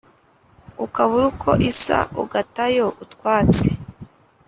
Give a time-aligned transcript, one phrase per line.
[0.85, 3.67] Ukabura ukwo isa ugatayo utwatsi!